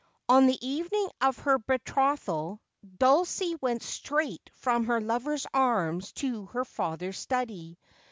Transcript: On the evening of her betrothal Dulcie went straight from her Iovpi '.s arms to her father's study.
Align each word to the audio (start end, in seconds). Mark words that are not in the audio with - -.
On 0.27 0.47
the 0.47 0.67
evening 0.67 1.11
of 1.21 1.37
her 1.37 1.59
betrothal 1.59 2.59
Dulcie 2.97 3.53
went 3.61 3.83
straight 3.83 4.49
from 4.55 4.85
her 4.85 4.99
Iovpi 4.99 5.35
'.s 5.35 5.45
arms 5.53 6.11
to 6.13 6.45
her 6.47 6.65
father's 6.65 7.19
study. 7.19 7.77